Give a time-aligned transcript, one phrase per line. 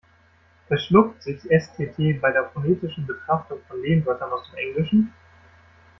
[0.67, 5.13] "Verschluckt" sich S-T-T bei der phonetischen Betrachtung von Lehnwörtern aus dem Englischen?